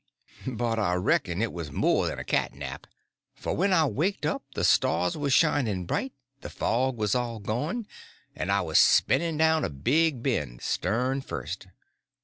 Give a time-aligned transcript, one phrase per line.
[0.47, 2.87] But I reckon it was more than a cat nap,
[3.35, 7.85] for when I waked up the stars was shining bright, the fog was all gone,
[8.35, 11.67] and I was spinning down a big bend stern first.